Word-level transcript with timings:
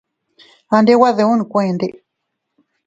A 0.75 0.77
ndi 0.81 0.93
nwe 0.95 1.09
diun 1.17 1.41
kuende. 1.51 1.87